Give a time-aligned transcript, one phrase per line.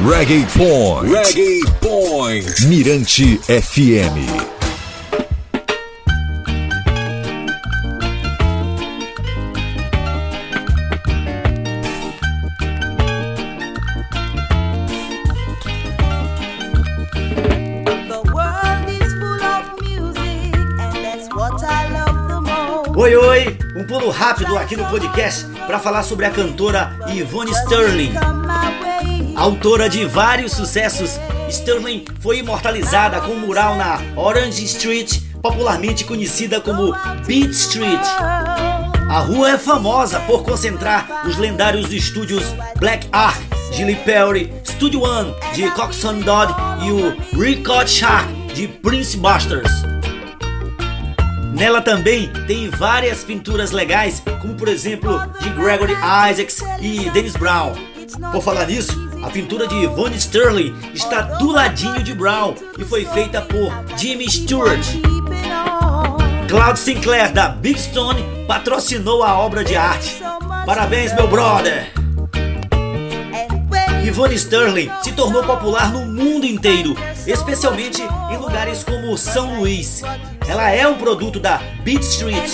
[0.00, 1.12] Reggae Point.
[1.12, 2.66] Reggae Point.
[2.68, 4.20] Mirante FM.
[22.94, 23.58] Oi, oi!
[23.74, 28.12] Um pulo rápido aqui no podcast para falar sobre a cantora Yvonne Sterling.
[29.38, 31.12] Autora de vários sucessos,
[31.48, 36.92] Sterling foi imortalizada com um mural na Orange Street, popularmente conhecida como
[37.24, 38.04] Beat Street.
[39.08, 42.42] A rua é famosa por concentrar os lendários estúdios
[42.80, 43.40] Black Ark,
[43.72, 49.70] Gilly Perry, Studio One de Coxsone Dodd e o Record Shark de Prince Busters.
[51.54, 57.72] Nela também tem várias pinturas legais, como por exemplo de Gregory Isaacs e Dennis Brown.
[58.32, 63.04] Por falar nisso, a pintura de Yvonne Sterling está do ladinho de Brown e foi
[63.04, 64.80] feita por Jimmy Stewart.
[66.48, 70.22] Claude Sinclair da Big Stone patrocinou a obra de arte.
[70.64, 71.92] Parabéns, meu brother!
[74.04, 80.02] Yvonne Sterling se tornou popular no mundo inteiro, especialmente em lugares como São Luís.
[80.48, 82.50] Ela é um produto da Beat Street.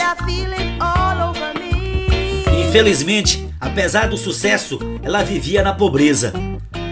[2.59, 6.33] Infelizmente, apesar do sucesso, ela vivia na pobreza.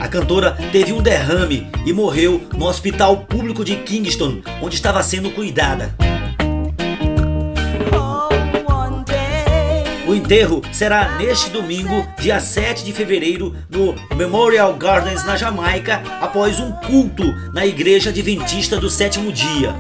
[0.03, 5.31] A cantora teve um derrame e morreu no hospital público de Kingston, onde estava sendo
[5.31, 5.95] cuidada.
[10.05, 16.59] O enterro será neste domingo, dia 7 de fevereiro, no Memorial Gardens, na Jamaica, após
[16.59, 19.73] um culto na Igreja Adventista do Sétimo Dia.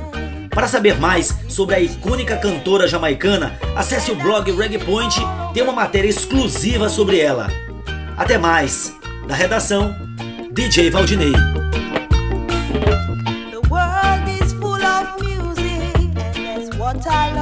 [0.50, 5.16] Para saber mais sobre a icônica cantora jamaicana, acesse o blog Reggae Point,
[5.52, 7.50] tem uma matéria exclusiva sobre ela.
[8.16, 8.94] Até mais,
[9.26, 10.11] da redação,
[10.54, 11.32] DJ Valdinei.
[13.50, 17.41] The world is full of music, and that's what I love.